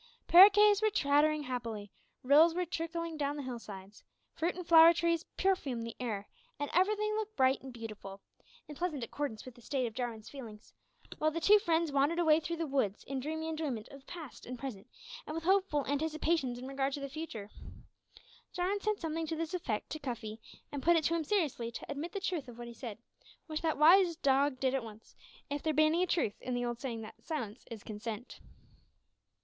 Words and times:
Paroquets 0.27 0.81
were 0.81 0.89
chattering 0.89 1.43
happily; 1.43 1.91
rills 2.23 2.55
were 2.55 2.65
trickling 2.65 3.17
down 3.17 3.35
the 3.35 3.43
hillsides; 3.43 4.03
fruit 4.33 4.55
and 4.55 4.65
flower 4.65 4.93
trees 4.95 5.25
perfumed 5.37 5.85
the 5.85 5.95
air, 5.99 6.27
and 6.59 6.71
everything 6.73 7.13
looked 7.13 7.37
bright 7.37 7.61
and 7.61 7.71
beautiful 7.71 8.19
in 8.67 8.73
pleasant 8.75 9.03
accordance 9.03 9.45
with 9.45 9.53
the 9.53 9.61
state 9.61 9.85
of 9.85 9.93
Jarwin's 9.93 10.27
feelings 10.27 10.73
while 11.19 11.29
the 11.29 11.39
two 11.39 11.59
friends 11.59 11.91
wandered 11.91 12.17
away 12.17 12.39
through 12.39 12.55
the 12.55 12.65
woods 12.65 13.03
in 13.03 13.19
dreamy 13.19 13.47
enjoyment 13.47 13.87
of 13.89 13.99
the 13.99 14.05
past 14.07 14.47
and 14.47 14.57
present, 14.57 14.87
and 15.27 15.35
with 15.35 15.43
hopeful 15.43 15.85
anticipations 15.85 16.57
in 16.57 16.67
regard 16.67 16.93
to 16.93 16.99
the 16.99 17.07
future. 17.07 17.51
Jarwin 18.53 18.81
said 18.81 18.99
something 18.99 19.27
to 19.27 19.35
this 19.35 19.53
effect 19.53 19.91
to 19.91 19.99
Cuffy, 19.99 20.39
and 20.71 20.81
put 20.81 20.95
it 20.95 21.03
to 21.03 21.13
him 21.15 21.23
seriously 21.23 21.71
to 21.73 21.85
admit 21.87 22.11
the 22.11 22.19
truth 22.19 22.47
of 22.47 22.57
what 22.57 22.65
he 22.67 22.73
said, 22.73 22.97
which 23.45 23.61
that 23.61 23.77
wise 23.77 24.15
dog 24.15 24.59
did 24.59 24.73
at 24.73 24.83
once 24.83 25.15
if 25.51 25.61
there 25.61 25.73
be 25.73 25.85
any 25.85 26.07
truth 26.07 26.41
in 26.41 26.55
the 26.55 26.65
old 26.65 26.79
saying 26.79 27.01
that 27.01 27.21
"silence 27.23 27.65
is 27.69 27.83
consent." 27.83 28.39